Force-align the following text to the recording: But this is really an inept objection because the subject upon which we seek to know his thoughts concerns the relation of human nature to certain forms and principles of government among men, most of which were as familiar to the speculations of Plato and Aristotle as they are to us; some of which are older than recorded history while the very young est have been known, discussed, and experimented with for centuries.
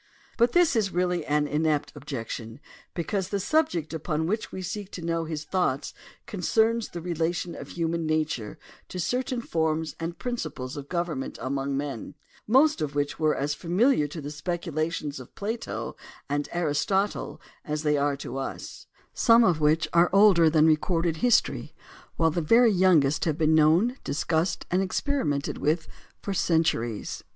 But 0.35 0.53
this 0.53 0.75
is 0.75 0.91
really 0.91 1.23
an 1.27 1.45
inept 1.47 1.91
objection 1.93 2.59
because 2.95 3.29
the 3.29 3.39
subject 3.39 3.93
upon 3.93 4.25
which 4.25 4.51
we 4.51 4.63
seek 4.63 4.89
to 4.93 5.05
know 5.05 5.25
his 5.25 5.43
thoughts 5.43 5.93
concerns 6.25 6.89
the 6.89 7.01
relation 7.03 7.53
of 7.53 7.67
human 7.69 8.07
nature 8.07 8.57
to 8.89 8.99
certain 8.99 9.41
forms 9.41 9.95
and 9.99 10.17
principles 10.17 10.75
of 10.75 10.89
government 10.89 11.37
among 11.39 11.77
men, 11.77 12.15
most 12.47 12.81
of 12.81 12.95
which 12.95 13.19
were 13.19 13.35
as 13.35 13.53
familiar 13.53 14.07
to 14.07 14.21
the 14.21 14.31
speculations 14.31 15.19
of 15.19 15.35
Plato 15.35 15.95
and 16.27 16.49
Aristotle 16.51 17.39
as 17.63 17.83
they 17.83 17.95
are 17.95 18.17
to 18.17 18.37
us; 18.37 18.87
some 19.13 19.43
of 19.43 19.61
which 19.61 19.87
are 19.93 20.09
older 20.11 20.49
than 20.49 20.65
recorded 20.65 21.17
history 21.17 21.75
while 22.15 22.31
the 22.31 22.41
very 22.41 22.71
young 22.71 23.05
est 23.05 23.25
have 23.25 23.37
been 23.37 23.53
known, 23.53 23.97
discussed, 24.03 24.65
and 24.71 24.81
experimented 24.81 25.59
with 25.59 25.87
for 26.23 26.33
centuries. 26.33 27.23